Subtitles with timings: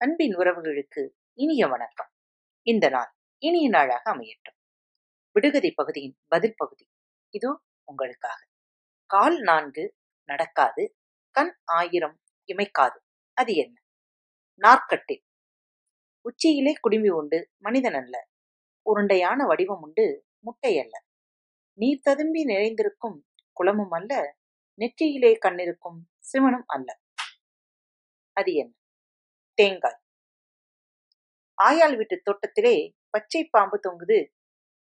[0.00, 2.10] அன்பின் உறவுகளுக்கு இனிய வணக்கம்.
[2.62, 4.58] இந்த நாள் இனிய நாளாக அமையட்டும்.
[5.32, 6.88] விடுகதை பகுதியின் பதில் பகுதி.
[7.28, 8.46] இதோ உங்களுக்காக.
[9.06, 10.96] கால் நான்கு நடக்காது
[11.30, 12.96] கண் ஆயிரம் இமைக்காது.
[13.32, 13.80] அது என்ன?
[14.60, 15.22] நாற்கட்டில்
[16.20, 18.28] உச்சியிலே குடுமி உண்டு மனிதன் அல்ல.
[18.94, 21.04] உருண்டையான வடிவம் உண்டு முட்டை அல்ல.
[21.72, 24.36] நீர் ததும்பி நிறைந்திருக்கும் குளமும் அல்ல.
[24.78, 27.00] நெற்றியிலே கண்ணிருக்கும் சிவனும் அல்ல.
[28.32, 28.72] அது என்ன?
[29.58, 30.00] தேங்காய்.
[31.58, 34.18] ஆயாள் வீட்டு தோட்டத்திலே பச்சை பாம்பு தொங்குது.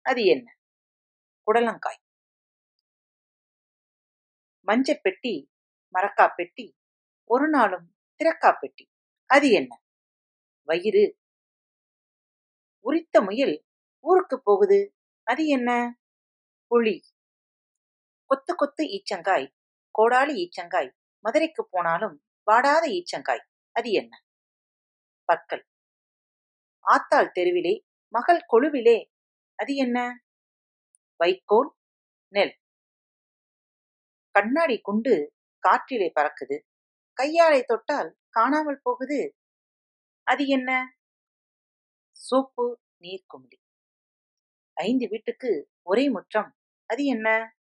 [0.01, 0.57] அது என்ன?
[1.47, 2.01] புடலங்காய்.
[4.67, 5.51] மஞ்ச பெட்டி
[5.93, 6.75] மரக்கா பெட்டி
[7.23, 8.85] ஒரு நாளும் திறக்கா பெட்டி.
[9.25, 9.83] அது என்ன?
[10.67, 11.19] வயிறு.
[12.85, 13.65] உரித்த முயல்
[13.99, 14.95] ஊருக்கு போகுது.
[15.23, 15.69] அது என்ன?
[16.69, 16.95] புளி
[18.25, 19.47] கொத்து கொத்து ஈச்சங்காய்
[19.99, 23.43] கோடாலி ஈச்சங்காய் மதுரைக்கு போனாலும் வாடாத ஈச்சங்காய்.
[23.71, 24.24] அது என்ன?
[25.25, 25.65] பற்கள்.
[26.85, 29.09] ஆத்தாள் தெருவிலே மகள் கொழுவிலே
[29.55, 30.23] அது என்ன?
[31.17, 31.75] வைக்கோல்
[32.27, 32.55] நெல்.
[34.31, 36.59] கண்ணாடி குண்டு காற்றிலே பறக்குது.
[37.13, 39.35] கையாலை தொட்டால் காணாமல் போகுது.
[40.23, 40.95] அது என்ன?
[42.11, 43.57] சோப்பு நீர்க்குமிழி
[44.73, 46.55] ஐந்து வீட்டுக்கு ஒரே முற்றம்.
[46.85, 47.55] அது என்ன?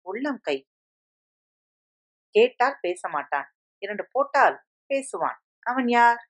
[0.00, 0.66] உள்ளம் கை.
[2.34, 3.48] கேட்டால் பேச மாட்டான்.
[3.78, 5.38] இரண்டு போட்டால் பேசுவான்.
[5.60, 6.29] அவன் யார்?